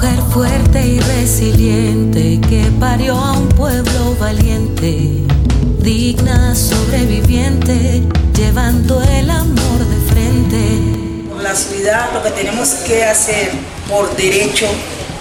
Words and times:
Mujer 0.00 0.22
fuerte 0.32 0.86
y 0.86 0.98
resiliente 0.98 2.40
que 2.48 2.64
parió 2.80 3.18
a 3.18 3.32
un 3.32 3.50
pueblo 3.50 4.16
valiente, 4.18 5.26
digna 5.82 6.54
sobreviviente, 6.54 8.02
llevando 8.34 9.02
el 9.02 9.28
amor 9.28 9.78
de 9.78 10.10
frente. 10.10 11.28
Por 11.30 11.42
la 11.42 11.54
ciudad 11.54 12.14
lo 12.14 12.22
que 12.22 12.30
tenemos 12.30 12.70
que 12.86 13.04
hacer 13.04 13.50
por 13.90 14.16
derecho, 14.16 14.68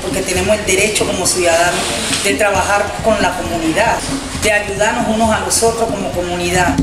porque 0.02 0.21
tenemos 0.21 0.57
el 0.57 0.65
derecho 0.65 1.05
como 1.05 1.27
ciudadanos 1.27 1.82
de 2.23 2.36
trabajar 2.36 2.89
con 3.04 3.21
la 3.21 3.38
comunidad, 3.38 3.98
de 4.41 4.54
ayudarnos 4.54 5.14
unos 5.14 5.30
a 5.30 5.41
los 5.41 5.61
otros 5.61 5.89
como 5.89 6.09
comunidad. 6.14 6.77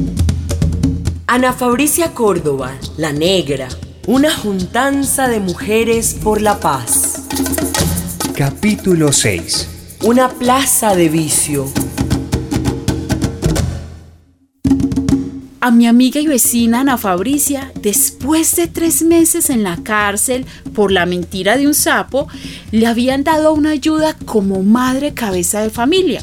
Ana 1.26 1.54
Fabricia 1.54 2.12
Córdoba, 2.12 2.72
La 2.98 3.12
Negra, 3.12 3.68
una 4.06 4.36
juntanza 4.36 5.28
de 5.28 5.40
mujeres 5.40 6.14
por 6.22 6.42
la 6.42 6.60
paz. 6.60 7.22
Capítulo 8.36 9.14
6. 9.14 9.96
Una 10.02 10.28
plaza 10.28 10.94
de 10.94 11.08
vicio. 11.08 11.72
A 15.62 15.70
mi 15.70 15.86
amiga 15.86 16.20
y 16.20 16.26
vecina 16.26 16.80
Ana 16.80 16.98
Fabricia, 16.98 17.72
después 17.80 18.54
de 18.56 18.66
tres 18.66 19.00
meses 19.00 19.48
en 19.48 19.62
la 19.62 19.78
cárcel 19.82 20.44
por 20.74 20.92
la 20.92 21.06
mentira 21.06 21.56
de 21.56 21.66
un 21.66 21.72
sapo, 21.72 22.28
le 22.72 22.86
habían 22.86 23.24
dado 23.24 23.54
una 23.54 23.70
ayuda 23.70 24.14
como 24.26 24.62
madre 24.62 25.14
cabeza 25.14 25.62
de 25.62 25.70
familia. 25.70 26.22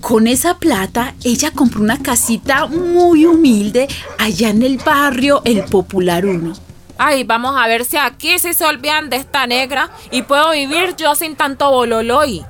Con 0.00 0.28
esa 0.28 0.58
plata, 0.58 1.14
ella 1.24 1.50
compró 1.50 1.82
una 1.82 1.98
casita 2.02 2.68
muy 2.68 3.26
humilde 3.26 3.86
allá 4.16 4.48
en 4.48 4.62
el 4.62 4.78
barrio 4.78 5.42
El 5.44 5.64
Popular 5.64 6.24
1. 6.24 6.69
Ay, 7.02 7.24
vamos 7.24 7.54
a 7.56 7.66
ver 7.66 7.86
si 7.86 7.96
aquí 7.96 8.38
sí 8.38 8.52
se 8.52 8.62
olvidan 8.66 9.08
de 9.08 9.16
esta 9.16 9.46
negra 9.46 9.88
y 10.10 10.20
puedo 10.20 10.50
vivir 10.50 10.96
yo 10.98 11.14
sin 11.14 11.34
tanto 11.34 11.70
bololoy. 11.70 12.44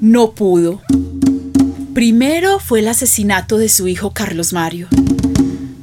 No 0.00 0.32
pudo. 0.32 0.82
Primero 1.94 2.58
fue 2.58 2.80
el 2.80 2.88
asesinato 2.88 3.56
de 3.56 3.68
su 3.68 3.86
hijo 3.86 4.10
Carlos 4.10 4.52
Mario. 4.52 4.88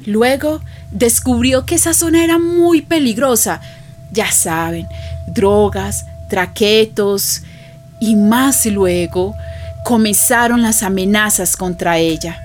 Luego 0.04 0.60
descubrió 0.90 1.64
que 1.64 1.76
esa 1.76 1.94
zona 1.94 2.22
era 2.22 2.38
muy 2.38 2.82
peligrosa. 2.82 3.62
Ya 4.10 4.30
saben, 4.30 4.86
drogas, 5.28 6.04
traquetos. 6.28 7.40
Y 8.00 8.16
más 8.16 8.66
luego 8.66 9.34
comenzaron 9.82 10.60
las 10.60 10.82
amenazas 10.82 11.56
contra 11.56 11.96
ella. 11.96 12.38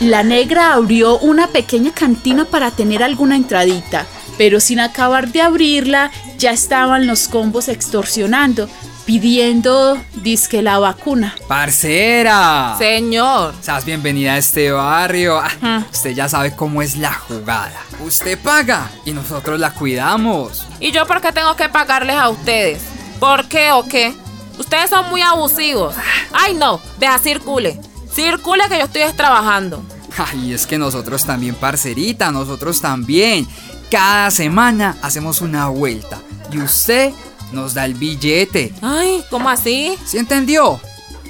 La 0.00 0.22
negra 0.22 0.74
abrió 0.74 1.18
una 1.18 1.46
pequeña 1.46 1.90
cantina 1.90 2.44
para 2.44 2.70
tener 2.70 3.02
alguna 3.02 3.34
entradita, 3.34 4.04
pero 4.36 4.60
sin 4.60 4.78
acabar 4.78 5.28
de 5.28 5.40
abrirla 5.40 6.10
ya 6.36 6.50
estaban 6.50 7.06
los 7.06 7.28
combos 7.28 7.68
extorsionando, 7.68 8.68
pidiendo 9.06 9.96
disque 10.16 10.60
la 10.60 10.78
vacuna. 10.78 11.34
¡Parcera! 11.48 12.74
Señor. 12.76 13.54
Seas 13.62 13.86
bienvenida 13.86 14.34
a 14.34 14.38
este 14.38 14.70
barrio. 14.70 15.40
Ah, 15.62 15.82
usted 15.90 16.10
ya 16.10 16.28
sabe 16.28 16.54
cómo 16.54 16.82
es 16.82 16.96
la 16.96 17.14
jugada. 17.14 17.80
Usted 18.04 18.38
paga 18.38 18.90
y 19.06 19.12
nosotros 19.12 19.58
la 19.58 19.70
cuidamos. 19.72 20.66
¿Y 20.78 20.92
yo 20.92 21.06
por 21.06 21.22
qué 21.22 21.32
tengo 21.32 21.56
que 21.56 21.70
pagarles 21.70 22.16
a 22.16 22.28
ustedes? 22.28 22.82
¿Por 23.18 23.48
qué 23.48 23.72
o 23.72 23.82
qué? 23.82 24.12
Ustedes 24.58 24.90
son 24.90 25.08
muy 25.08 25.22
abusivos. 25.22 25.94
Ay, 26.34 26.52
no, 26.52 26.82
deja 26.98 27.18
circule. 27.18 27.80
Circule 28.16 28.64
que 28.70 28.78
yo 28.78 28.84
estoy 28.86 29.02
trabajando. 29.14 29.82
Ay, 30.16 30.54
es 30.54 30.66
que 30.66 30.78
nosotros 30.78 31.26
también, 31.26 31.54
parcerita, 31.54 32.32
nosotros 32.32 32.80
también. 32.80 33.46
Cada 33.90 34.30
semana 34.30 34.96
hacemos 35.02 35.42
una 35.42 35.68
vuelta. 35.68 36.18
Y 36.50 36.58
usted 36.58 37.12
nos 37.52 37.74
da 37.74 37.84
el 37.84 37.92
billete. 37.92 38.72
Ay, 38.80 39.22
¿cómo 39.28 39.50
así? 39.50 39.98
¿Sí 40.06 40.16
entendió? 40.16 40.80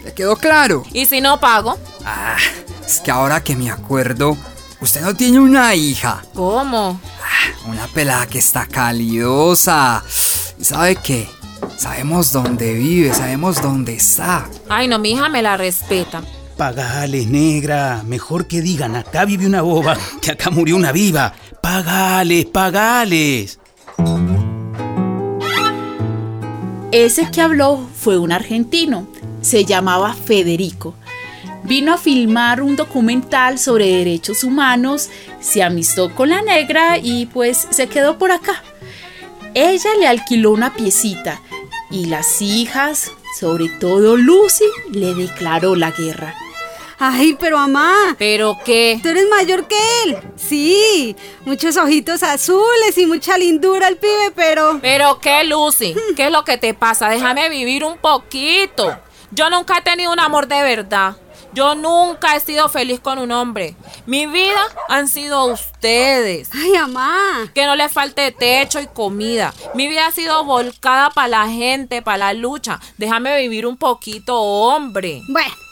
¿Le 0.05 0.15
quedó 0.15 0.37
claro? 0.37 0.85
¿Y 0.93 1.07
si 1.07 1.21
no 1.21 1.41
pago? 1.41 1.77
Ah, 2.05 2.37
es 2.87 3.01
que 3.01 3.11
ahora 3.11 3.43
que 3.43 3.57
me 3.57 3.69
acuerdo, 3.69 4.37
usted 4.81 5.01
no 5.01 5.17
tiene 5.17 5.41
una 5.41 5.75
hija. 5.75 6.23
¿Cómo? 6.35 7.01
Ah, 7.21 7.69
una 7.69 7.89
pelada 7.89 8.29
que 8.29 8.39
está 8.39 8.65
calidosa. 8.67 10.05
¿Y 10.57 10.65
sabe 10.65 10.95
qué? 10.95 11.29
Sabemos 11.77 12.31
dónde 12.31 12.75
vive, 12.75 13.13
sabemos 13.13 13.61
dónde 13.61 13.97
está. 13.97 14.49
Ay, 14.69 14.87
no, 14.87 15.01
mi 15.01 15.11
hija 15.11 15.29
me 15.29 15.43
la 15.43 15.57
respeta. 15.57 16.23
Pagales, 16.56 17.27
negra. 17.27 18.03
Mejor 18.06 18.47
que 18.47 18.62
digan, 18.62 18.97
acá 18.97 19.27
vive 19.27 19.47
una 19.47 19.61
boba, 19.61 19.97
que 20.22 20.31
acá 20.31 20.50
murió 20.50 20.77
una 20.77 20.91
viva. 20.91 21.34
Pagales, 21.61 22.47
pagales. 22.47 23.59
Ese 26.93 27.31
que 27.31 27.43
habló 27.43 27.87
fue 27.95 28.16
un 28.19 28.33
argentino. 28.33 29.06
Se 29.43 29.65
llamaba 29.65 30.15
Federico. 30.15 30.95
Vino 31.65 31.93
a 31.93 31.99
filmar 31.99 32.62
un 32.62 32.77
documental 32.77 33.59
sobre 33.59 33.87
derechos 33.87 34.45
humanos, 34.45 35.11
se 35.41 35.65
amistó 35.65 36.15
con 36.15 36.28
la 36.31 36.41
negra 36.41 36.97
y 36.97 37.27
pues 37.27 37.66
se 37.71 37.89
quedó 37.89 38.19
por 38.19 38.31
acá. 38.31 38.62
Ella 39.53 39.91
le 39.99 40.06
alquiló 40.06 40.53
una 40.53 40.75
piecita 40.75 41.43
y 41.91 42.06
las 42.06 42.41
hijas, 42.41 43.11
sobre 43.39 43.69
todo 43.69 44.16
Lucy, 44.16 44.65
le 44.93 45.15
declaró 45.15 45.75
la 45.75 45.91
guerra. 45.91 46.34
Ay, 46.99 47.37
pero 47.39 47.59
mamá. 47.59 48.17
¿Pero 48.19 48.57
qué? 48.65 48.99
Tú 49.03 49.09
eres 49.09 49.29
mayor 49.29 49.69
que 49.69 49.77
él. 50.05 50.19
Sí, 50.37 51.15
muchos 51.45 51.77
ojitos 51.77 52.23
azules 52.23 52.97
y 52.97 53.07
mucha 53.07 53.37
lindura 53.37 53.89
el 53.89 53.99
pibe, 53.99 54.33
pero... 54.34 54.79
¿Pero 54.81 55.19
qué, 55.21 55.45
Lucy? 55.45 55.95
¿Qué 56.17 56.27
es 56.27 56.33
lo 56.33 56.45
que 56.45 56.57
te 56.57 56.73
pasa? 56.73 57.09
Déjame 57.09 57.49
vivir 57.51 57.84
un 57.84 57.99
poquito. 57.99 58.99
Yo 59.31 59.51
nunca 59.51 59.79
he 59.79 59.83
tenido 59.83 60.12
un 60.12 60.21
amor 60.21 60.47
de 60.47 60.62
verdad. 60.62 61.17
Yo 61.53 61.75
nunca 61.75 62.37
he 62.37 62.41
sido 62.41 62.69
feliz 62.69 63.01
con 63.01 63.19
un 63.19 63.33
hombre. 63.33 63.77
Mi 64.05 64.27
vida 64.27 64.61
han 64.89 65.09
sido 65.09 65.47
ustedes. 65.47 66.51
Ay, 66.55 66.73
mamá. 66.73 67.51
Que 67.55 67.65
no 67.67 67.77
le 67.77 67.89
falte 67.89 68.31
techo 68.31 68.81
y 68.81 68.87
comida. 68.87 69.55
Mi 69.75 69.89
vida 69.89 70.07
ha 70.07 70.13
sido 70.13 70.45
volcada 70.45 71.11
para 71.11 71.28
la 71.28 71.49
gente, 71.49 72.03
para 72.03 72.19
la 72.19 72.33
lucha. 72.34 72.78
Déjame 72.99 73.41
vivir 73.41 73.67
un 73.67 73.78
poquito, 73.78 74.39
hombre. 74.39 75.23
Bueno. 75.28 75.66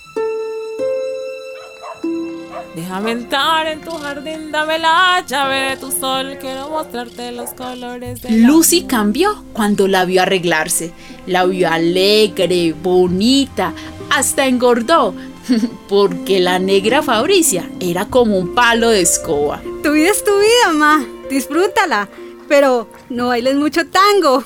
Déjame 2.75 3.13
entrar 3.13 3.69
en 3.69 3.81
tu 3.81 3.93
jardín, 3.93 4.51
dame 4.51 4.81
la 4.81 5.25
llave 5.25 5.71
de 5.71 5.77
tu 5.77 5.93
sol, 5.93 6.37
quiero 6.41 6.71
mostrarte 6.71 7.31
los 7.31 7.51
colores 7.51 8.21
de 8.21 8.33
Lucy 8.39 8.83
cambió 8.83 9.45
cuando 9.53 9.87
la 9.87 10.05
vio 10.05 10.23
arreglarse. 10.23 10.93
La 11.27 11.45
vio 11.45 11.71
alegre, 11.71 12.75
bonita, 12.83 13.73
hasta 14.11 14.47
engordó, 14.47 15.15
porque 15.89 16.41
la 16.41 16.59
negra 16.59 17.03
Fabricia 17.03 17.71
era 17.79 18.07
como 18.07 18.39
un 18.39 18.55
palo 18.55 18.91
de 18.91 19.03
escoba. 19.03 19.63
Tu 19.85 19.93
vida 19.93 20.11
es 20.11 20.25
tu 20.25 20.33
vida, 20.33 20.73
ma. 20.73 21.05
Disfrútala, 21.31 22.09
pero 22.49 22.89
no 23.09 23.29
bailes 23.29 23.55
mucho 23.55 23.87
tango. 23.87 24.43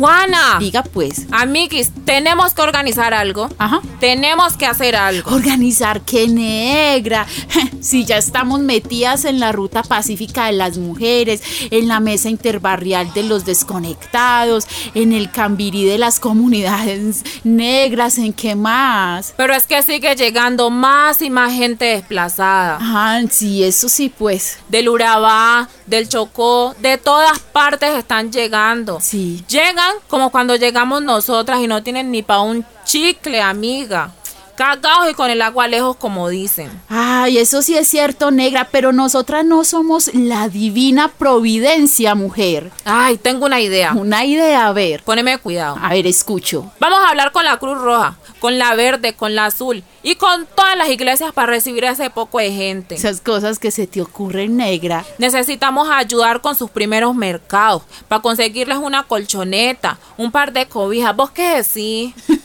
Juana. 0.00 0.56
Diga 0.58 0.82
pues. 0.82 1.26
Amiguis, 1.30 1.92
tenemos 2.06 2.54
que 2.54 2.62
organizar 2.62 3.12
algo. 3.12 3.50
Ajá. 3.58 3.82
Tenemos 4.00 4.56
que 4.56 4.64
hacer 4.64 4.96
algo. 4.96 5.30
Organizar 5.30 6.00
qué 6.00 6.26
negra. 6.26 7.26
Si 7.80 8.04
ya 8.04 8.18
estamos 8.18 8.60
metidas 8.60 9.24
en 9.24 9.40
la 9.40 9.52
ruta 9.52 9.82
pacífica 9.82 10.46
de 10.46 10.52
las 10.52 10.76
mujeres, 10.76 11.42
en 11.70 11.88
la 11.88 11.98
mesa 11.98 12.28
interbarrial 12.28 13.12
de 13.14 13.22
los 13.22 13.46
desconectados, 13.46 14.66
en 14.94 15.12
el 15.14 15.30
cambirí 15.30 15.86
de 15.86 15.96
las 15.96 16.20
comunidades 16.20 17.24
negras, 17.42 18.18
¿en 18.18 18.34
qué 18.34 18.54
más? 18.54 19.32
Pero 19.34 19.54
es 19.54 19.66
que 19.66 19.82
sigue 19.82 20.14
llegando 20.14 20.68
más 20.68 21.22
y 21.22 21.30
más 21.30 21.54
gente 21.54 21.86
desplazada. 21.86 22.78
Ah, 22.80 23.22
sí, 23.30 23.64
eso 23.64 23.88
sí, 23.88 24.10
pues. 24.10 24.58
Del 24.68 24.90
Urabá, 24.90 25.68
del 25.90 26.08
Chocó, 26.08 26.74
de 26.78 26.96
todas 26.96 27.40
partes 27.40 27.90
están 27.98 28.30
llegando. 28.32 28.98
Sí. 29.00 29.44
Llegan 29.48 29.92
como 30.08 30.30
cuando 30.30 30.54
llegamos 30.54 31.02
nosotras 31.02 31.60
y 31.60 31.66
no 31.66 31.82
tienen 31.82 32.12
ni 32.12 32.22
para 32.22 32.40
un 32.40 32.64
chicle, 32.84 33.42
amiga. 33.42 34.12
Cagados 34.60 35.10
y 35.10 35.14
con 35.14 35.30
el 35.30 35.40
agua 35.40 35.68
lejos, 35.68 35.96
como 35.96 36.28
dicen. 36.28 36.70
Ay, 36.90 37.38
eso 37.38 37.62
sí 37.62 37.78
es 37.78 37.88
cierto, 37.88 38.30
negra, 38.30 38.68
pero 38.70 38.92
nosotras 38.92 39.42
no 39.42 39.64
somos 39.64 40.12
la 40.12 40.50
divina 40.50 41.08
providencia, 41.08 42.14
mujer. 42.14 42.70
Ay, 42.84 43.16
tengo 43.16 43.46
una 43.46 43.62
idea. 43.62 43.94
Una 43.94 44.26
idea, 44.26 44.66
a 44.66 44.72
ver. 44.74 45.02
Poneme 45.02 45.38
cuidado. 45.38 45.78
A 45.80 45.88
ver, 45.94 46.06
escucho. 46.06 46.70
Vamos 46.78 46.98
a 46.98 47.08
hablar 47.08 47.32
con 47.32 47.46
la 47.46 47.56
Cruz 47.56 47.78
Roja, 47.78 48.18
con 48.38 48.58
la 48.58 48.74
verde, 48.74 49.14
con 49.14 49.34
la 49.34 49.46
azul 49.46 49.82
y 50.02 50.16
con 50.16 50.46
todas 50.54 50.76
las 50.76 50.90
iglesias 50.90 51.32
para 51.32 51.52
recibir 51.52 51.86
a 51.86 51.92
ese 51.92 52.10
poco 52.10 52.38
de 52.38 52.52
gente. 52.52 52.96
Esas 52.96 53.22
cosas 53.22 53.58
que 53.58 53.70
se 53.70 53.86
te 53.86 54.02
ocurren, 54.02 54.58
negra. 54.58 55.06
Necesitamos 55.16 55.88
ayudar 55.90 56.42
con 56.42 56.54
sus 56.54 56.70
primeros 56.70 57.14
mercados, 57.14 57.82
para 58.08 58.20
conseguirles 58.20 58.76
una 58.76 59.04
colchoneta, 59.04 59.98
un 60.18 60.30
par 60.30 60.52
de 60.52 60.66
cobijas. 60.66 61.16
¿Vos 61.16 61.30
qué 61.30 61.62
decís? 61.62 62.14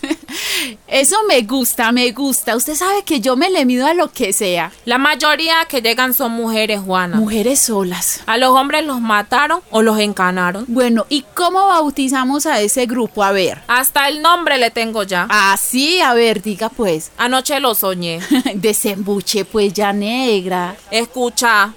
Eso 0.86 1.16
me 1.28 1.42
gusta, 1.42 1.92
me 1.92 2.10
gusta. 2.12 2.56
Usted 2.56 2.74
sabe 2.74 3.02
que 3.02 3.20
yo 3.20 3.36
me 3.36 3.50
le 3.50 3.64
mido 3.64 3.86
a 3.86 3.94
lo 3.94 4.12
que 4.12 4.32
sea. 4.32 4.72
La 4.84 4.98
mayoría 4.98 5.54
que 5.68 5.82
llegan 5.82 6.14
son 6.14 6.32
mujeres, 6.32 6.80
Juana. 6.80 7.16
Mujeres 7.16 7.60
solas. 7.60 8.22
A 8.26 8.36
los 8.36 8.50
hombres 8.50 8.84
los 8.84 9.00
mataron 9.00 9.60
o 9.70 9.82
los 9.82 9.98
encanaron. 9.98 10.64
Bueno, 10.68 11.06
¿y 11.08 11.24
cómo 11.34 11.66
bautizamos 11.66 12.46
a 12.46 12.60
ese 12.60 12.86
grupo? 12.86 13.22
A 13.22 13.32
ver. 13.32 13.62
Hasta 13.68 14.08
el 14.08 14.22
nombre 14.22 14.58
le 14.58 14.70
tengo 14.70 15.02
ya. 15.02 15.26
Ah, 15.30 15.56
sí, 15.60 16.00
a 16.00 16.14
ver, 16.14 16.42
diga 16.42 16.68
pues. 16.68 17.10
Anoche 17.18 17.60
lo 17.60 17.74
soñé. 17.74 18.20
Desembuche 18.54 19.44
pues 19.44 19.72
ya 19.72 19.92
negra. 19.92 20.76
Escucha. 20.90 21.72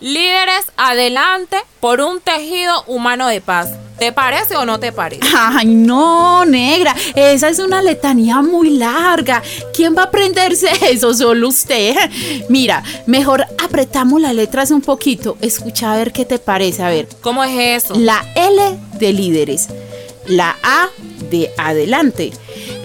Líderes 0.00 0.66
adelante 0.76 1.56
por 1.80 2.00
un 2.00 2.20
tejido 2.20 2.84
humano 2.86 3.26
de 3.26 3.40
paz. 3.40 3.70
¿Te 3.98 4.12
parece 4.12 4.54
o 4.56 4.64
no 4.64 4.78
te 4.78 4.92
parece? 4.92 5.22
Ay, 5.36 5.66
no, 5.66 6.44
negra. 6.44 6.94
Esa 7.16 7.48
es 7.48 7.58
una 7.58 7.82
letanía 7.82 8.40
muy 8.40 8.70
larga. 8.70 9.42
¿Quién 9.74 9.96
va 9.96 10.02
a 10.02 10.04
aprenderse 10.04 10.68
eso? 10.88 11.12
Solo 11.14 11.48
usted. 11.48 11.96
Mira, 12.48 12.84
mejor 13.06 13.44
apretamos 13.62 14.20
las 14.20 14.34
letras 14.34 14.70
un 14.70 14.82
poquito. 14.82 15.36
Escucha 15.40 15.92
a 15.92 15.96
ver 15.96 16.12
qué 16.12 16.24
te 16.24 16.38
parece. 16.38 16.84
A 16.84 16.90
ver. 16.90 17.08
¿Cómo 17.20 17.42
es 17.42 17.84
eso? 17.84 17.94
La 17.96 18.24
L 18.36 18.78
de 19.00 19.12
líderes. 19.12 19.68
La 20.26 20.56
A 20.62 20.90
de 21.28 21.50
adelante. 21.58 22.30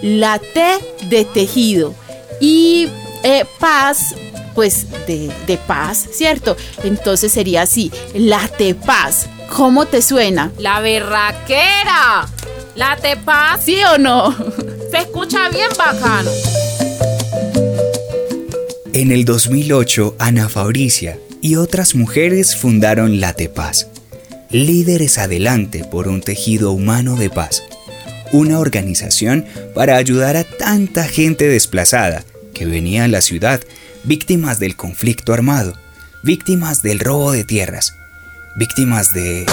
La 0.01 0.39
T 0.39 0.79
de 1.09 1.25
tejido. 1.25 1.93
Y 2.41 2.89
eh, 3.21 3.45
paz 3.59 4.15
pues 4.55 4.87
de, 5.07 5.31
de, 5.47 5.57
paz, 5.57 6.07
¿cierto? 6.11 6.55
Entonces 6.83 7.31
sería 7.31 7.63
así, 7.63 7.91
la 8.13 8.47
te 8.47 8.75
paz. 8.75 9.27
¿Cómo 9.49 9.85
te 9.85 10.01
suena? 10.01 10.51
La 10.57 10.79
berraquera. 10.79 12.27
La 12.75 12.97
te 12.97 13.17
paz. 13.17 13.61
¿Sí 13.65 13.77
o 13.93 13.97
no? 13.97 14.35
Se 14.91 14.97
escucha 14.99 15.49
bien 15.49 15.69
bacano. 15.77 16.31
En 18.93 19.11
el 19.11 19.25
2008, 19.25 20.17
Ana 20.19 20.49
Fabricia 20.49 21.17
y 21.41 21.55
otras 21.55 21.95
mujeres 21.95 22.55
fundaron 22.55 23.19
La 23.19 23.35
Paz, 23.53 23.87
líderes 24.49 25.17
adelante 25.17 25.83
por 25.83 26.07
un 26.07 26.21
tejido 26.21 26.71
humano 26.71 27.15
de 27.15 27.29
paz, 27.29 27.63
una 28.31 28.59
organización 28.59 29.45
para 29.73 29.97
ayudar 29.97 30.37
a 30.37 30.43
tanta 30.43 31.03
gente 31.05 31.47
desplazada 31.47 32.23
que 32.53 32.65
venía 32.65 33.03
a 33.03 33.07
la 33.07 33.21
ciudad 33.21 33.61
víctimas 34.03 34.59
del 34.59 34.75
conflicto 34.75 35.33
armado, 35.33 35.73
víctimas 36.23 36.81
del 36.81 36.99
robo 36.99 37.31
de 37.31 37.43
tierras, 37.43 37.95
víctimas 38.55 39.13
de... 39.13 39.45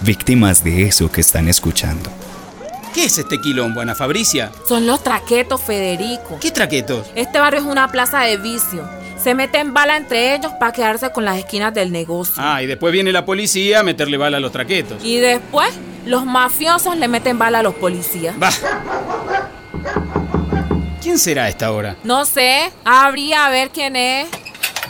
víctimas 0.00 0.64
de 0.64 0.84
eso 0.84 1.12
que 1.12 1.20
están 1.20 1.48
escuchando. 1.48 2.10
¿Qué 2.94 3.04
es 3.06 3.18
este 3.18 3.40
quilombo, 3.40 3.80
Ana 3.80 3.94
Fabricia? 3.94 4.50
Son 4.68 4.86
los 4.86 5.02
traquetos, 5.02 5.60
Federico. 5.60 6.38
¿Qué 6.40 6.50
traquetos? 6.50 7.06
Este 7.14 7.38
barrio 7.38 7.60
es 7.60 7.66
una 7.66 7.88
plaza 7.88 8.20
de 8.20 8.36
vicio. 8.36 8.88
Se 9.22 9.34
meten 9.34 9.74
bala 9.74 9.96
entre 9.96 10.34
ellos 10.34 10.52
para 10.60 10.72
quedarse 10.72 11.10
con 11.10 11.24
las 11.24 11.38
esquinas 11.38 11.74
del 11.74 11.90
negocio. 11.90 12.34
Ah, 12.38 12.62
y 12.62 12.66
después 12.66 12.92
viene 12.92 13.10
la 13.10 13.24
policía 13.24 13.80
a 13.80 13.82
meterle 13.82 14.16
bala 14.16 14.36
a 14.36 14.40
los 14.40 14.52
traquetos. 14.52 15.02
Y 15.04 15.16
después, 15.16 15.70
los 16.06 16.24
mafiosos 16.24 16.96
le 16.96 17.08
meten 17.08 17.38
bala 17.38 17.60
a 17.60 17.62
los 17.62 17.74
policías. 17.74 18.38
Bah. 18.38 18.52
¿Quién 21.04 21.18
será 21.18 21.44
a 21.44 21.48
esta 21.50 21.70
hora? 21.70 21.96
No 22.02 22.24
sé. 22.24 22.72
Habría 22.82 23.44
a 23.44 23.50
ver 23.50 23.68
quién 23.68 23.94
es. 23.94 24.26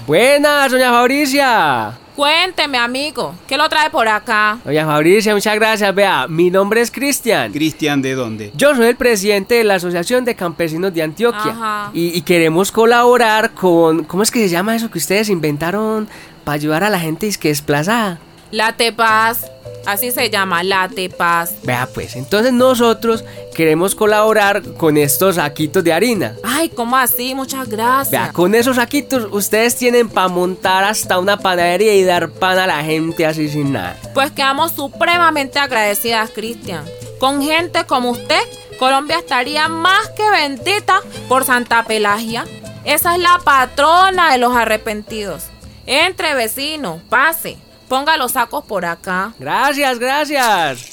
Buenas, 0.07 0.71
doña 0.71 0.93
Fabricia. 0.93 1.99
Cuénteme, 2.15 2.79
amigo. 2.79 3.35
¿Qué 3.49 3.57
lo 3.57 3.69
trae 3.69 3.91
por 3.91 4.07
acá? 4.07 4.61
Doña 4.65 4.87
Fabricia, 4.87 5.35
muchas 5.35 5.57
gracias. 5.57 5.93
Vea, 5.93 6.29
mi 6.29 6.53
nombre 6.53 6.83
es 6.83 6.93
Cristian. 6.93 7.51
¿Cristian 7.51 8.01
de 8.01 8.15
dónde? 8.15 8.53
Yo 8.55 8.77
soy 8.77 8.87
el 8.87 8.97
presidente 8.97 9.57
de 9.57 9.65
la 9.65 9.75
Asociación 9.75 10.25
de 10.25 10.37
Campesinos 10.37 10.95
de 10.95 11.03
Antioquia. 11.03 11.51
Ajá. 11.51 11.91
Y, 11.93 12.17
y 12.17 12.21
queremos 12.23 12.71
colaborar 12.71 13.51
con. 13.51 14.05
¿Cómo 14.05 14.23
es 14.23 14.31
que 14.31 14.39
se 14.39 14.49
llama 14.49 14.77
eso 14.77 14.93
que 14.93 14.99
ustedes 14.99 15.29
inventaron 15.31 16.07
para 16.45 16.55
ayudar 16.55 16.85
a 16.85 16.91
la 16.91 17.01
gente 17.01 17.29
que 17.41 17.51
es 17.51 17.59
desplazada? 17.59 18.21
La 18.53 18.75
Tepaz. 18.75 19.51
Así 19.87 20.11
se 20.11 20.31
llama, 20.31 20.63
la 20.63 20.89
Tepaz. 20.89 21.63
Vea, 21.63 21.89
pues, 21.93 22.17
entonces 22.17 22.53
nosotros 22.53 23.25
queremos 23.55 23.95
colaborar 23.95 24.63
con 24.75 24.97
estos 24.97 25.37
saquitos 25.37 25.85
de 25.85 25.93
harina. 25.93 26.35
Ay, 26.43 26.71
¿cómo 26.71 26.97
así? 26.97 27.35
Muchas 27.35 27.69
gracias. 27.69 28.11
Vea, 28.11 28.33
con 28.33 28.55
esos 28.55 28.77
saquitos 28.77 29.29
ustedes 29.31 29.77
tienen 29.77 30.09
para 30.09 30.29
montar 30.29 30.85
hasta 30.85 31.19
una 31.19 31.39
panadería 31.39 31.95
y 31.95 32.03
dar 32.05 32.31
pan 32.31 32.59
a 32.59 32.67
la 32.67 32.83
gente 32.83 33.27
así 33.27 33.49
sin 33.49 33.73
nada. 33.73 33.97
Pues 34.15 34.31
quedamos 34.31 34.73
supremamente 34.73 35.59
agradecidas, 35.59 36.31
Cristian. 36.31 36.85
Con 37.19 37.43
gente 37.43 37.85
como 37.85 38.11
usted, 38.11 38.41
Colombia 38.79 39.19
estaría 39.19 39.69
más 39.69 40.09
que 40.11 40.29
bendita 40.31 41.01
por 41.29 41.45
Santa 41.45 41.85
Pelagia. 41.85 42.45
Esa 42.85 43.15
es 43.15 43.23
la 43.23 43.41
patrona 43.45 44.33
de 44.33 44.39
los 44.39 44.55
arrepentidos. 44.55 45.45
Entre 45.87 46.35
vecinos, 46.35 47.01
pase. 47.09 47.57
Ponga 47.89 48.17
los 48.17 48.33
sacos 48.33 48.65
por 48.65 48.85
acá. 48.85 49.33
Gracias, 49.39 49.99
gracias. 49.99 50.91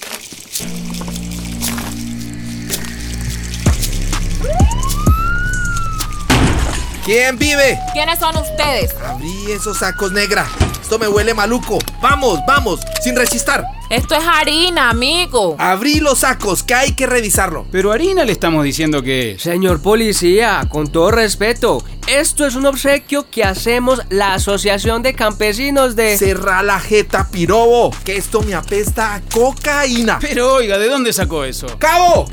¿Quién 7.06 7.38
vive? 7.38 7.80
¿Quiénes 7.94 8.20
son 8.20 8.38
ustedes? 8.38 8.96
Abrí 9.04 9.52
esos 9.52 9.80
sacos, 9.80 10.12
negra. 10.12 10.48
Esto 10.92 11.00
me 11.00 11.08
huele 11.08 11.34
maluco. 11.34 11.80
Vamos, 12.02 12.42
vamos, 12.46 12.82
sin 13.02 13.16
resistar. 13.16 13.64
Esto 13.90 14.14
es 14.14 14.26
harina, 14.28 14.90
amigo. 14.90 15.56
Abrí 15.58 16.02
los 16.02 16.20
sacos, 16.20 16.64
que 16.64 16.74
hay 16.74 16.92
que 16.92 17.08
revisarlo. 17.08 17.66
Pero 17.72 17.94
harina 17.94 18.26
le 18.26 18.34
estamos 18.34 18.66
diciendo 18.66 19.02
que 19.02 19.32
es. 19.32 19.42
Señor 19.42 19.82
policía, 19.82 20.68
con 20.68 20.92
todo 20.92 21.12
respeto, 21.12 21.82
esto 22.10 22.46
es 22.46 22.56
un 22.56 22.66
obsequio 22.66 23.30
que 23.30 23.46
hacemos 23.46 24.02
la 24.10 24.34
Asociación 24.34 25.02
de 25.02 25.14
Campesinos 25.14 25.96
de... 25.96 26.18
Cerra 26.18 26.62
la 26.62 26.82
jeta, 26.82 27.30
pirobo, 27.32 27.96
que 28.04 28.18
esto 28.18 28.42
me 28.42 28.54
apesta 28.54 29.16
a 29.16 29.22
cocaína. 29.22 30.20
Pero 30.20 30.56
oiga, 30.56 30.78
¿de 30.78 30.90
dónde 30.90 31.14
sacó 31.14 31.46
eso? 31.46 31.68
¡Cabo! 31.80 32.26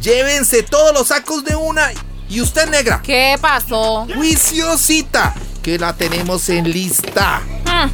Llévense 0.00 0.62
todos 0.62 0.94
los 0.94 1.08
sacos 1.08 1.44
de 1.44 1.56
una. 1.56 1.92
¿Y 2.30 2.40
usted, 2.40 2.70
negra? 2.70 3.02
¿Qué 3.04 3.36
pasó? 3.38 4.06
Juiciosita, 4.16 5.34
que 5.64 5.78
la 5.78 5.96
tenemos 5.96 6.50
en 6.50 6.70
lista. 6.70 7.40
Hmm. 7.64 7.88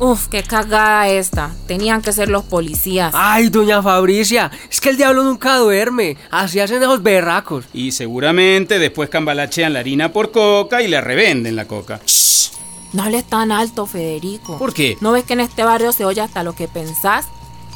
Uf, 0.00 0.26
qué 0.26 0.42
cagada 0.42 1.08
esta. 1.08 1.52
Tenían 1.68 2.02
que 2.02 2.12
ser 2.12 2.28
los 2.28 2.42
policías. 2.42 3.14
Ay, 3.16 3.50
doña 3.50 3.80
Fabricia, 3.80 4.50
es 4.68 4.80
que 4.80 4.90
el 4.90 4.96
diablo 4.96 5.22
nunca 5.22 5.58
duerme. 5.58 6.16
Así 6.32 6.58
hacen 6.58 6.82
esos 6.82 7.04
berracos. 7.04 7.66
Y 7.72 7.92
seguramente 7.92 8.80
después 8.80 9.10
cambalachean 9.10 9.72
la 9.72 9.78
harina 9.78 10.12
por 10.12 10.32
coca 10.32 10.82
y 10.82 10.88
le 10.88 11.00
revenden 11.00 11.54
la 11.54 11.66
coca. 11.66 12.00
Shh, 12.04 12.50
no 12.94 13.04
hables 13.04 13.24
tan 13.24 13.52
alto, 13.52 13.86
Federico. 13.86 14.58
¿Por 14.58 14.74
qué? 14.74 14.98
¿No 15.00 15.12
ves 15.12 15.22
que 15.22 15.34
en 15.34 15.40
este 15.40 15.62
barrio 15.62 15.92
se 15.92 16.04
oye 16.04 16.20
hasta 16.20 16.42
lo 16.42 16.56
que 16.56 16.66
pensás? 16.66 17.26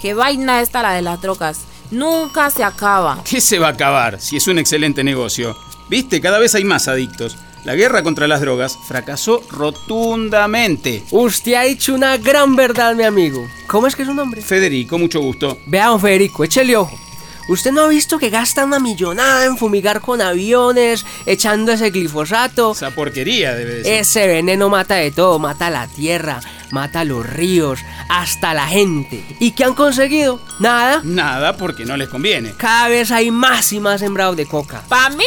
¿Qué 0.02 0.14
vaina 0.14 0.60
esta 0.62 0.82
la 0.82 0.94
de 0.94 1.02
las 1.02 1.22
drogas? 1.22 1.60
Nunca 1.92 2.50
se 2.50 2.64
acaba. 2.64 3.22
¿Qué 3.22 3.40
se 3.40 3.60
va 3.60 3.68
a 3.68 3.70
acabar 3.70 4.20
si 4.20 4.36
es 4.36 4.48
un 4.48 4.58
excelente 4.58 5.04
negocio? 5.04 5.56
Viste, 5.88 6.20
cada 6.20 6.40
vez 6.40 6.56
hay 6.56 6.64
más 6.64 6.88
adictos. 6.88 7.36
La 7.66 7.74
guerra 7.74 8.04
contra 8.04 8.28
las 8.28 8.40
drogas 8.40 8.78
fracasó 8.86 9.42
rotundamente. 9.50 11.02
Usted 11.10 11.54
ha 11.54 11.62
dicho 11.62 11.96
una 11.96 12.16
gran 12.16 12.54
verdad, 12.54 12.94
mi 12.94 13.02
amigo. 13.02 13.44
¿Cómo 13.66 13.88
es 13.88 13.96
que 13.96 14.02
es 14.02 14.08
su 14.08 14.14
nombre? 14.14 14.40
Federico, 14.40 14.98
mucho 14.98 15.20
gusto. 15.20 15.58
Vea, 15.66 15.86
don 15.86 16.00
Federico, 16.00 16.44
échele 16.44 16.76
ojo. 16.76 16.96
¿Usted 17.48 17.72
no 17.72 17.82
ha 17.82 17.88
visto 17.88 18.20
que 18.20 18.30
gasta 18.30 18.64
una 18.64 18.78
millonada 18.78 19.46
en 19.46 19.58
fumigar 19.58 20.00
con 20.00 20.20
aviones, 20.20 21.04
echando 21.26 21.72
ese 21.72 21.90
glifosato? 21.90 22.70
Esa 22.70 22.92
porquería 22.92 23.56
debe 23.56 23.74
de 23.74 23.82
ser. 23.82 23.94
Ese 23.94 24.26
veneno 24.28 24.68
mata 24.68 24.94
de 24.94 25.10
todo, 25.10 25.40
mata 25.40 25.68
la 25.68 25.88
tierra, 25.88 26.38
mata 26.70 27.02
los 27.02 27.28
ríos, 27.28 27.80
hasta 28.08 28.54
la 28.54 28.68
gente. 28.68 29.24
¿Y 29.40 29.50
qué 29.50 29.64
han 29.64 29.74
conseguido? 29.74 30.40
Nada. 30.60 31.00
Nada 31.02 31.56
porque 31.56 31.84
no 31.84 31.96
les 31.96 32.08
conviene. 32.08 32.54
Cada 32.56 32.86
vez 32.86 33.10
hay 33.10 33.32
más 33.32 33.72
y 33.72 33.80
más 33.80 33.98
sembrados 33.98 34.36
de 34.36 34.46
coca. 34.46 34.84
¿Para 34.88 35.10
mí? 35.16 35.24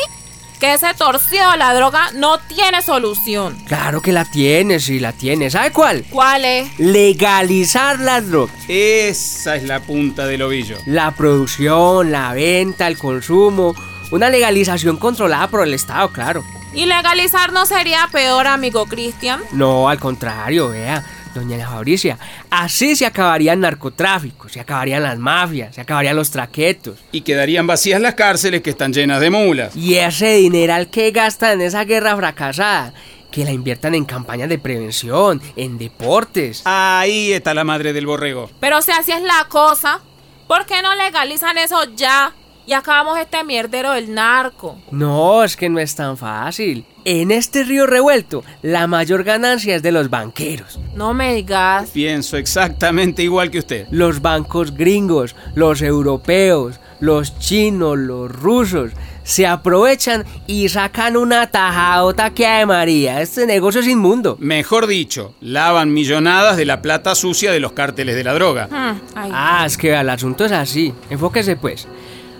Que 0.59 0.73
ese 0.73 0.93
torcido 0.93 1.51
de 1.51 1.57
la 1.57 1.73
droga 1.73 2.11
no 2.15 2.37
tiene 2.37 2.81
solución. 2.81 3.57
Claro 3.65 4.01
que 4.01 4.11
la 4.11 4.25
tiene, 4.25 4.79
sí 4.79 4.99
la 4.99 5.13
tiene. 5.13 5.49
¿Sabe 5.49 5.71
cuál? 5.71 6.03
¿Cuál 6.09 6.43
es? 6.43 6.77
Legalizar 6.77 7.99
las 7.99 8.29
drogas. 8.29 8.55
Esa 8.67 9.55
es 9.55 9.63
la 9.63 9.79
punta 9.79 10.25
del 10.25 10.41
ovillo. 10.41 10.77
La 10.85 11.11
producción, 11.11 12.11
la 12.11 12.33
venta, 12.33 12.87
el 12.87 12.97
consumo. 12.97 13.73
Una 14.11 14.29
legalización 14.29 14.97
controlada 14.97 15.47
por 15.47 15.63
el 15.65 15.73
Estado, 15.73 16.11
claro. 16.11 16.43
¿Y 16.73 16.85
legalizar 16.85 17.53
no 17.53 17.65
sería 17.65 18.07
peor, 18.11 18.45
amigo 18.45 18.85
Cristian? 18.85 19.41
No, 19.51 19.87
al 19.87 19.99
contrario, 19.99 20.69
vea. 20.69 21.03
Doña 21.33 21.67
Fabricia, 21.67 22.17
así 22.49 22.95
se 22.95 23.05
acabaría 23.05 23.53
el 23.53 23.59
narcotráfico, 23.59 24.49
se 24.49 24.59
acabarían 24.59 25.03
las 25.03 25.17
mafias, 25.17 25.75
se 25.75 25.81
acabarían 25.81 26.15
los 26.15 26.31
traquetos. 26.31 26.99
Y 27.11 27.21
quedarían 27.21 27.67
vacías 27.67 28.01
las 28.01 28.15
cárceles 28.15 28.61
que 28.61 28.71
están 28.71 28.93
llenas 28.93 29.21
de 29.21 29.29
mulas. 29.29 29.75
Y 29.75 29.95
ese 29.95 30.35
dineral 30.35 30.89
que 30.89 31.11
gastan 31.11 31.61
en 31.61 31.67
esa 31.67 31.83
guerra 31.85 32.15
fracasada, 32.15 32.93
que 33.31 33.45
la 33.45 33.51
inviertan 33.51 33.95
en 33.95 34.05
campañas 34.05 34.49
de 34.49 34.57
prevención, 34.57 35.41
en 35.55 35.77
deportes. 35.77 36.63
Ahí 36.65 37.31
está 37.31 37.53
la 37.53 37.63
madre 37.63 37.93
del 37.93 38.07
borrego. 38.07 38.49
Pero 38.59 38.81
si 38.81 38.91
así 38.91 39.11
es 39.11 39.21
la 39.21 39.45
cosa, 39.49 40.01
¿Por 40.49 40.65
qué 40.65 40.81
no 40.81 40.95
legalizan 40.95 41.59
eso 41.59 41.77
ya? 41.95 42.33
Y 42.65 42.73
acabamos 42.73 43.19
este 43.19 43.43
mierdero 43.43 43.91
del 43.91 44.11
narco. 44.11 44.79
No, 44.89 45.43
es 45.43 45.55
que 45.55 45.69
no 45.69 45.77
es 45.77 45.93
tan 45.93 46.17
fácil. 46.17 46.87
En 47.11 47.31
este 47.31 47.63
río 47.63 47.87
revuelto, 47.87 48.43
la 48.61 48.85
mayor 48.85 49.23
ganancia 49.23 49.75
es 49.75 49.81
de 49.81 49.91
los 49.91 50.11
banqueros. 50.11 50.79
No 50.93 51.15
me 51.15 51.33
digas. 51.33 51.89
Pienso 51.89 52.37
exactamente 52.37 53.23
igual 53.23 53.49
que 53.49 53.57
usted. 53.57 53.87
Los 53.89 54.21
bancos 54.21 54.75
gringos, 54.75 55.35
los 55.55 55.81
europeos, 55.81 56.79
los 56.99 57.39
chinos, 57.39 57.97
los 57.97 58.31
rusos, 58.31 58.91
se 59.23 59.47
aprovechan 59.47 60.23
y 60.45 60.69
sacan 60.69 61.17
una 61.17 61.47
tajadota 61.47 62.29
que 62.29 62.45
hay 62.45 62.67
María. 62.67 63.23
Este 63.23 63.47
negocio 63.47 63.81
es 63.81 63.87
inmundo. 63.87 64.37
Mejor 64.39 64.85
dicho, 64.85 65.33
lavan 65.41 65.91
millonadas 65.91 66.57
de 66.57 66.65
la 66.65 66.83
plata 66.83 67.15
sucia 67.15 67.51
de 67.51 67.59
los 67.59 67.71
cárteles 67.71 68.17
de 68.17 68.23
la 68.23 68.35
droga. 68.35 68.67
Hmm, 68.67 69.01
ay. 69.15 69.31
Ah, 69.33 69.63
es 69.65 69.77
que 69.79 69.99
el 69.99 70.09
asunto 70.09 70.45
es 70.45 70.51
así. 70.51 70.93
Enfóquese 71.09 71.55
pues. 71.55 71.87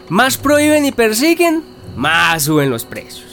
Más 0.10 0.38
prohíben 0.38 0.86
y 0.86 0.92
persiguen, 0.92 1.64
más 1.96 2.44
suben 2.44 2.70
los 2.70 2.86
precios. 2.86 3.29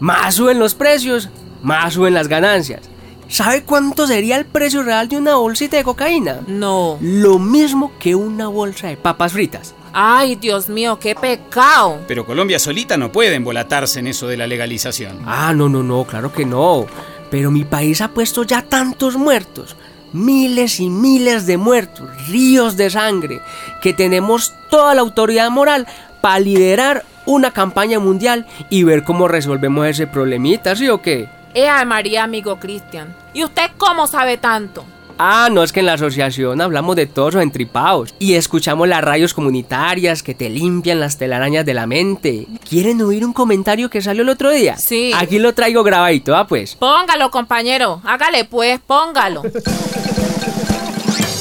Más 0.00 0.34
suben 0.34 0.58
los 0.58 0.74
precios, 0.74 1.28
más 1.62 1.94
suben 1.94 2.14
las 2.14 2.28
ganancias. 2.28 2.82
¿Sabe 3.28 3.64
cuánto 3.64 4.06
sería 4.06 4.36
el 4.36 4.44
precio 4.44 4.82
real 4.82 5.08
de 5.08 5.16
una 5.16 5.36
bolsita 5.36 5.76
de 5.76 5.84
cocaína? 5.84 6.40
No. 6.46 6.96
Lo 7.00 7.38
mismo 7.38 7.92
que 7.98 8.14
una 8.14 8.46
bolsa 8.46 8.86
de 8.86 8.96
papas 8.96 9.32
fritas. 9.32 9.74
Ay, 9.92 10.36
Dios 10.36 10.68
mío, 10.68 10.98
qué 11.00 11.14
pecado. 11.14 12.00
Pero 12.06 12.24
Colombia 12.24 12.58
solita 12.58 12.96
no 12.96 13.10
puede 13.10 13.34
embolatarse 13.34 13.98
en 13.98 14.06
eso 14.06 14.28
de 14.28 14.36
la 14.36 14.46
legalización. 14.46 15.22
Ah, 15.26 15.54
no, 15.56 15.68
no, 15.68 15.82
no, 15.82 16.04
claro 16.04 16.32
que 16.32 16.44
no. 16.44 16.86
Pero 17.30 17.50
mi 17.50 17.64
país 17.64 18.00
ha 18.00 18.08
puesto 18.08 18.44
ya 18.44 18.62
tantos 18.62 19.16
muertos. 19.16 19.74
Miles 20.12 20.78
y 20.78 20.88
miles 20.88 21.46
de 21.46 21.56
muertos, 21.56 22.08
ríos 22.28 22.76
de 22.76 22.90
sangre, 22.90 23.40
que 23.82 23.92
tenemos 23.92 24.54
toda 24.70 24.94
la 24.94 25.00
autoridad 25.00 25.50
moral 25.50 25.86
para 26.20 26.38
liderar 26.38 27.04
una 27.26 27.50
campaña 27.50 27.98
mundial 27.98 28.46
y 28.70 28.84
ver 28.84 29.04
cómo 29.04 29.28
resolvemos 29.28 29.86
ese 29.86 30.06
problemita, 30.06 30.74
¿sí 30.74 30.88
o 30.88 31.02
qué? 31.02 31.28
Ea 31.54 31.84
María, 31.84 32.24
amigo 32.24 32.56
Cristian. 32.58 33.14
¿Y 33.32 33.44
usted 33.44 33.70
cómo 33.76 34.06
sabe 34.06 34.36
tanto? 34.36 34.84
Ah, 35.18 35.48
no 35.50 35.62
es 35.62 35.72
que 35.72 35.80
en 35.80 35.86
la 35.86 35.94
asociación 35.94 36.60
hablamos 36.60 36.94
de 36.94 37.06
todos 37.06 37.34
los 37.34 37.42
entripados 37.42 38.14
y 38.18 38.34
escuchamos 38.34 38.86
las 38.86 39.02
radios 39.02 39.32
comunitarias 39.32 40.22
que 40.22 40.34
te 40.34 40.50
limpian 40.50 41.00
las 41.00 41.16
telarañas 41.16 41.64
de 41.64 41.72
la 41.72 41.86
mente. 41.86 42.46
¿Quieren 42.68 43.00
oír 43.00 43.24
un 43.24 43.32
comentario 43.32 43.88
que 43.88 44.02
salió 44.02 44.22
el 44.22 44.28
otro 44.28 44.50
día? 44.50 44.76
Sí. 44.76 45.12
Aquí 45.16 45.38
lo 45.38 45.54
traigo 45.54 45.82
grabadito, 45.82 46.36
ah 46.36 46.46
pues. 46.46 46.76
Póngalo, 46.76 47.30
compañero. 47.30 48.02
Hágale 48.04 48.44
pues, 48.44 48.78
póngalo. 48.86 49.42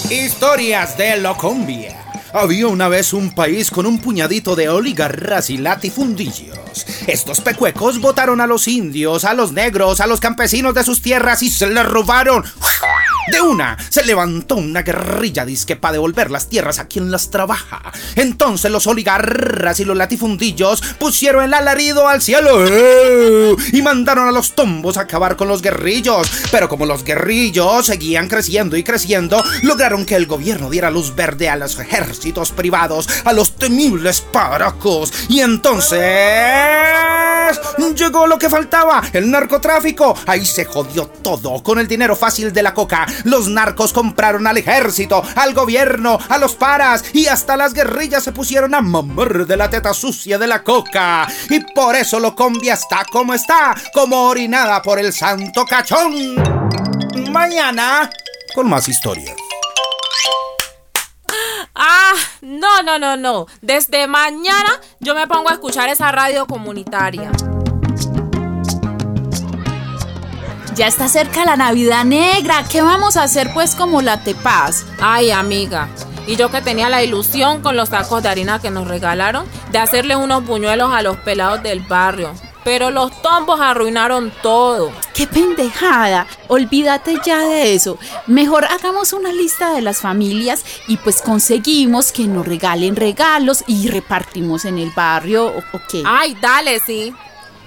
Historias 0.09 0.97
de 0.97 1.17
Locombia. 1.17 2.04
Había 2.37 2.67
una 2.67 2.89
vez 2.89 3.13
un 3.13 3.31
país 3.31 3.71
con 3.71 3.85
un 3.85 3.97
puñadito 3.99 4.57
de 4.57 4.67
oligarras 4.67 5.49
y 5.49 5.57
latifundillos. 5.57 6.85
Estos 7.07 7.39
pecuecos 7.39 8.01
votaron 8.01 8.41
a 8.41 8.45
los 8.45 8.67
indios, 8.67 9.23
a 9.23 9.33
los 9.33 9.53
negros, 9.53 10.01
a 10.01 10.05
los 10.05 10.19
campesinos 10.19 10.73
de 10.73 10.83
sus 10.83 11.01
tierras 11.01 11.41
y 11.43 11.49
se 11.49 11.65
les 11.67 11.85
robaron. 11.85 12.43
De 13.31 13.41
una, 13.41 13.77
se 13.89 14.05
levantó 14.05 14.55
una 14.55 14.83
guerrilla 14.83 15.45
disque 15.45 15.75
para 15.75 15.93
devolver 15.93 16.29
las 16.29 16.47
tierras 16.47 16.79
a 16.79 16.87
quien 16.87 17.09
las 17.09 17.31
trabaja. 17.31 17.81
Entonces 18.15 18.69
los 18.71 18.85
oligarras 18.87 19.79
y 19.79 19.85
los 19.85 19.97
latifundillos 19.97 20.81
pusieron 20.99 21.43
el 21.43 21.53
alarido 21.53 22.07
al 22.07 22.21
cielo 22.21 23.57
y 23.71 23.81
mandaron 23.81 24.27
a 24.27 24.31
los 24.31 24.53
tombos 24.53 24.97
a 24.97 25.01
acabar 25.01 25.35
con 25.35 25.47
los 25.47 25.61
guerrillos. 25.61 26.29
Pero 26.51 26.69
como 26.69 26.85
los 26.85 27.03
guerrillos 27.03 27.87
seguían 27.87 28.27
creciendo 28.27 28.77
y 28.77 28.83
creciendo, 28.83 29.43
lograron 29.63 30.05
que 30.05 30.15
el 30.15 30.27
gobierno 30.27 30.69
diera 30.69 30.91
luz 30.91 31.15
verde 31.15 31.49
a 31.49 31.55
los 31.55 31.79
ejércitos 31.79 32.51
privados, 32.51 33.09
a 33.23 33.33
los 33.33 33.55
temibles 33.55 34.21
paracos. 34.21 35.11
Y 35.29 35.39
entonces 35.39 35.99
llegó 37.95 38.27
lo 38.27 38.37
que 38.37 38.49
faltaba, 38.49 39.01
el 39.13 39.31
narcotráfico. 39.31 40.17
Ahí 40.25 40.45
se 40.45 40.65
jodió 40.65 41.07
todo 41.07 41.61
con 41.63 41.79
el 41.79 41.87
dinero 41.87 42.15
fácil 42.15 42.53
de 42.53 42.63
la 42.63 42.73
coca. 42.73 43.05
Los 43.23 43.47
narcos 43.47 43.93
compraron 43.93 44.45
al 44.47 44.57
ejército, 44.57 45.23
al 45.35 45.53
gobierno, 45.53 46.19
a 46.29 46.37
los 46.37 46.55
paras 46.55 47.03
y 47.13 47.27
hasta 47.27 47.57
las 47.57 47.73
guerrillas 47.73 48.23
se 48.23 48.31
pusieron 48.31 48.75
a 48.75 48.81
mamar 48.81 49.45
de 49.45 49.57
la 49.57 49.69
teta 49.69 49.93
sucia 49.93 50.37
de 50.37 50.47
la 50.47 50.63
coca. 50.63 51.27
Y 51.49 51.59
por 51.73 51.95
eso 51.95 52.19
Locombia 52.19 52.73
está 52.73 53.03
como 53.11 53.33
está, 53.33 53.75
como 53.93 54.27
orinada 54.27 54.81
por 54.81 54.99
el 54.99 55.13
santo 55.13 55.65
cachón. 55.65 56.35
Mañana 57.31 58.09
con 58.53 58.69
más 58.69 58.87
historias. 58.87 59.35
No, 62.45 62.83
no, 62.83 62.99
no, 62.99 63.17
no. 63.17 63.47
Desde 63.63 64.05
mañana 64.05 64.79
yo 64.99 65.15
me 65.15 65.25
pongo 65.25 65.49
a 65.49 65.53
escuchar 65.53 65.89
esa 65.89 66.11
radio 66.11 66.45
comunitaria. 66.45 67.31
Ya 70.75 70.85
está 70.85 71.07
cerca 71.07 71.43
la 71.43 71.55
Navidad 71.55 72.05
Negra. 72.05 72.63
¿Qué 72.71 72.83
vamos 72.83 73.17
a 73.17 73.23
hacer 73.23 73.51
pues 73.51 73.73
como 73.73 74.03
la 74.03 74.21
Tepaz? 74.23 74.85
Ay, 75.01 75.31
amiga. 75.31 75.89
Y 76.27 76.35
yo 76.35 76.51
que 76.51 76.61
tenía 76.61 76.87
la 76.87 77.01
ilusión 77.01 77.63
con 77.63 77.75
los 77.75 77.89
sacos 77.89 78.21
de 78.21 78.29
harina 78.29 78.59
que 78.59 78.69
nos 78.69 78.87
regalaron 78.87 79.47
de 79.71 79.79
hacerle 79.79 80.15
unos 80.15 80.45
buñuelos 80.45 80.93
a 80.93 81.01
los 81.01 81.17
pelados 81.17 81.63
del 81.63 81.79
barrio. 81.79 82.31
Pero 82.65 82.89
los 82.89 83.21
tombos 83.21 83.61
arruinaron 83.61 84.33
todo. 84.41 84.91
¡Qué 85.13 85.27
pendejada! 85.27 86.27
Olvídate 86.47 87.17
ya 87.23 87.39
de 87.39 87.75
eso. 87.75 87.99
Mejor 88.25 88.65
hagamos 88.65 89.13
una 89.13 89.31
lista 89.31 89.71
de 89.71 89.81
las 89.81 90.01
familias 90.01 90.65
y 90.87 90.97
pues 90.97 91.21
conseguimos 91.21 92.11
que 92.11 92.23
nos 92.23 92.45
regalen 92.45 92.95
regalos 92.95 93.63
y 93.67 93.87
repartimos 93.87 94.65
en 94.65 94.79
el 94.79 94.89
barrio. 94.89 95.53
¿Ok? 95.73 96.03
Ay, 96.05 96.35
dale, 96.41 96.79
sí. 96.79 97.13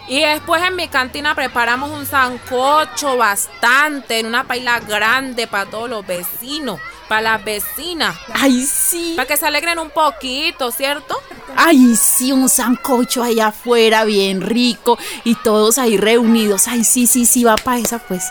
Y 0.08 0.20
después 0.20 0.62
en 0.62 0.74
mi 0.74 0.88
cantina 0.88 1.34
preparamos 1.34 1.90
un 1.90 2.04
sancocho 2.04 3.16
bastante, 3.16 4.18
en 4.18 4.26
una 4.26 4.44
paila 4.48 4.80
grande 4.80 5.46
para 5.46 5.66
todos 5.70 5.88
los 5.88 6.06
vecinos, 6.06 6.80
para 7.08 7.20
las 7.20 7.44
vecinas. 7.44 8.16
¡Ay, 8.32 8.64
sí! 8.64 9.12
Para 9.16 9.28
que 9.28 9.36
se 9.36 9.46
alegren 9.46 9.78
un 9.78 9.90
poquito, 9.90 10.72
¿cierto? 10.72 11.20
¡Ay, 11.56 11.96
sí! 11.96 12.32
Un 12.32 12.48
sancocho 12.48 13.22
allá 13.22 13.48
afuera, 13.48 14.04
bien 14.04 14.40
rico, 14.40 14.98
y 15.24 15.34
todos 15.36 15.78
ahí 15.78 15.96
reunidos. 15.96 16.68
¡Ay, 16.68 16.84
sí, 16.84 17.06
sí, 17.06 17.26
sí! 17.26 17.44
Va 17.44 17.56
para 17.56 17.78
esa, 17.78 17.98
pues. 17.98 18.24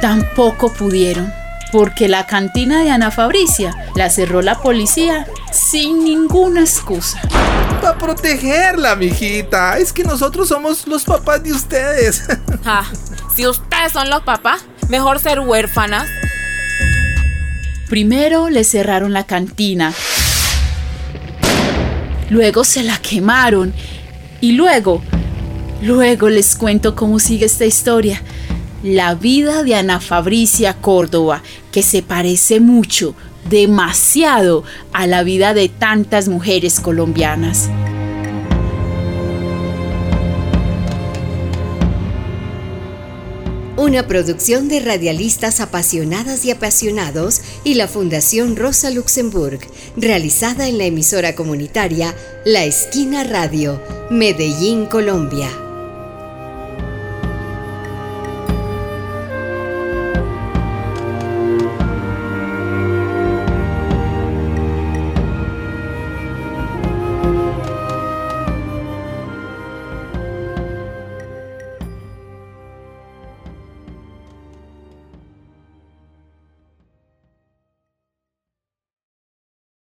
Tampoco 0.00 0.72
pudieron, 0.72 1.32
porque 1.70 2.08
la 2.08 2.26
cantina 2.26 2.82
de 2.82 2.90
Ana 2.90 3.10
Fabricia 3.10 3.74
la 3.94 4.10
cerró 4.10 4.42
la 4.42 4.60
policía 4.60 5.26
sin 5.52 6.04
ninguna 6.04 6.60
excusa. 6.60 7.20
Para 7.80 7.98
protegerla, 7.98 8.96
mijita. 8.96 9.78
Es 9.78 9.92
que 9.92 10.02
nosotros 10.04 10.48
somos 10.48 10.86
los 10.86 11.04
papás 11.04 11.42
de 11.42 11.52
ustedes. 11.52 12.22
Ja, 12.64 12.84
si 13.34 13.44
ustedes 13.44 13.92
son 13.92 14.08
los 14.08 14.22
papás, 14.22 14.64
mejor 14.88 15.18
ser 15.18 15.40
huérfanas. 15.40 16.06
Primero 17.88 18.48
le 18.50 18.62
cerraron 18.62 19.12
la 19.12 19.24
cantina. 19.26 19.92
Luego 22.32 22.64
se 22.64 22.82
la 22.82 22.96
quemaron. 22.96 23.74
Y 24.40 24.52
luego, 24.52 25.02
luego 25.82 26.30
les 26.30 26.56
cuento 26.56 26.96
cómo 26.96 27.18
sigue 27.18 27.44
esta 27.44 27.66
historia. 27.66 28.22
La 28.82 29.14
vida 29.14 29.62
de 29.62 29.74
Ana 29.74 30.00
Fabricia 30.00 30.72
Córdoba, 30.72 31.42
que 31.72 31.82
se 31.82 32.00
parece 32.00 32.58
mucho, 32.58 33.14
demasiado, 33.50 34.64
a 34.94 35.06
la 35.06 35.24
vida 35.24 35.52
de 35.52 35.68
tantas 35.68 36.28
mujeres 36.28 36.80
colombianas. 36.80 37.68
Una 43.92 44.06
producción 44.06 44.68
de 44.68 44.80
radialistas 44.80 45.60
apasionadas 45.60 46.46
y 46.46 46.50
apasionados 46.50 47.42
y 47.62 47.74
la 47.74 47.86
Fundación 47.86 48.56
Rosa 48.56 48.88
Luxemburg, 48.88 49.60
realizada 49.98 50.66
en 50.66 50.78
la 50.78 50.84
emisora 50.84 51.34
comunitaria 51.34 52.14
La 52.46 52.64
Esquina 52.64 53.22
Radio, 53.22 53.82
Medellín, 54.10 54.86
Colombia. 54.86 55.61